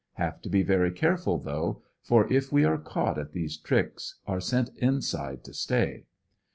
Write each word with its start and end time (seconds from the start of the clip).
Have 0.13 0.41
to 0.41 0.49
be 0.49 0.63
very 0.63 0.91
careful, 0.91 1.37
though, 1.37 1.83
for 2.01 2.25
if 2.33 2.51
we 2.51 2.65
are 2.65 2.79
caught 2.79 3.19
at 3.19 3.33
these 3.33 3.55
tricks 3.55 4.15
are 4.25 4.41
sent 4.41 4.71
inside 4.79 5.43
to 5.43 5.53
stay. 5.53 6.05